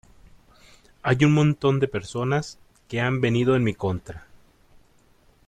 [1.03, 2.57] hay un montón de personas
[2.87, 4.25] que han venido en mi contra